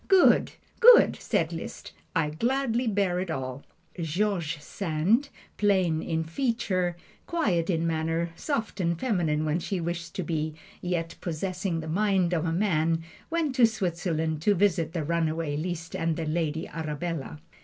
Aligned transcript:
"Good! 0.07 0.53
good!" 0.79 1.15
said 1.21 1.53
Liszt, 1.53 1.91
"I 2.15 2.31
gladly 2.31 2.87
bear 2.87 3.19
it 3.19 3.29
all." 3.29 3.61
George 3.99 4.59
Sand, 4.59 5.29
plain 5.57 6.01
in 6.01 6.23
feature, 6.23 6.95
quiet 7.27 7.69
in 7.69 7.85
manner, 7.85 8.31
soft 8.35 8.79
and 8.79 8.99
feminine 8.99 9.45
when 9.45 9.59
she 9.59 9.79
wished 9.79 10.15
to 10.15 10.23
be, 10.23 10.55
yet 10.81 11.13
possessing 11.21 11.81
the 11.81 11.87
mind 11.87 12.33
of 12.33 12.45
a 12.47 12.51
man, 12.51 13.03
went 13.29 13.53
to 13.57 13.67
Switzerland 13.67 14.41
to 14.41 14.55
visit 14.55 14.93
the 14.93 15.03
runaway 15.03 15.55
Liszt 15.55 15.95
and 15.95 16.15
the 16.17 16.25
"Lady 16.25 16.67
Arabella." 16.67 17.39